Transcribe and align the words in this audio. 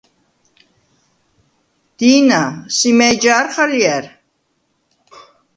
დი̄ნა, 1.97 2.41
სი 2.75 2.89
მა̈ჲ 2.97 3.13
ჯა̄რხ 3.23 3.55
ალჲა̈რ? 3.63 4.05